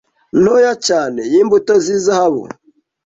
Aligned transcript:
ntoya 0.41 0.73
cyane 0.87 1.21
yimbuto 1.31 1.73
zizahabu? 1.85 2.43